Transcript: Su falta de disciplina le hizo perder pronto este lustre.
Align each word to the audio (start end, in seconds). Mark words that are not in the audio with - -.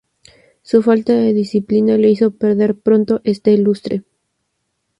Su 0.63 0.81
falta 0.81 1.13
de 1.13 1.31
disciplina 1.31 1.95
le 1.95 2.09
hizo 2.09 2.31
perder 2.31 2.75
pronto 2.79 3.21
este 3.23 3.55
lustre. 3.59 4.01